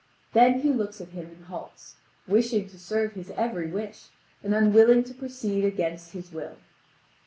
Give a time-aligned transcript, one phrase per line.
[0.33, 1.97] Then he looks at him and halts,
[2.27, 4.07] wishing to serve his every wish,
[4.43, 6.57] and unwilling to proceed against his will.